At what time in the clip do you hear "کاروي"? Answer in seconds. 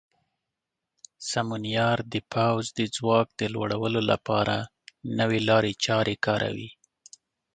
6.25-6.69